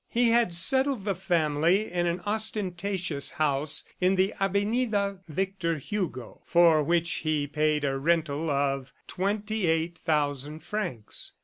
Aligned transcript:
He 0.09 0.29
had 0.29 0.51
settled 0.51 1.05
the 1.05 1.13
family 1.13 1.91
in 1.91 2.07
an 2.07 2.21
ostentatious 2.25 3.29
house 3.33 3.83
in 3.99 4.15
the 4.15 4.33
avenida 4.39 5.19
Victor 5.27 5.77
Hugo, 5.77 6.41
for 6.43 6.81
which 6.81 7.17
he 7.17 7.45
paid 7.45 7.85
a 7.85 7.95
rental 7.99 8.49
of 8.49 8.91
twenty 9.05 9.67
eight 9.67 9.99
thousand 9.99 10.63
francs. 10.63 11.33